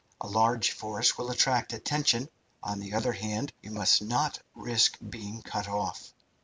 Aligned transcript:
A 0.19 0.25
large 0.27 0.71
force 0.71 1.15
will 1.15 1.29
attract 1.29 1.73
attention. 1.73 2.27
On 2.63 2.79
the 2.79 2.95
other 2.95 3.11
hand, 3.13 3.53
you 3.61 3.69
must 3.69 4.01
not 4.01 4.39
risk 4.55 4.97
being 5.07 5.43
cut 5.43 5.67
off." 5.69 6.11